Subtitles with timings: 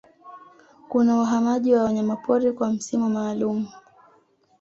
[0.89, 3.67] Kuna Uhamaji wa Wanyamapori kwa msimu maalumu